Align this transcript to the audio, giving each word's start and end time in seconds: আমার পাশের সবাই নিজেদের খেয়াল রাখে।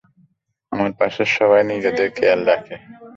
আমার 0.71 0.91
পাশের 0.99 1.29
সবাই 1.37 1.61
নিজেদের 1.71 2.07
খেয়াল 2.17 2.41
রাখে। 2.45 2.75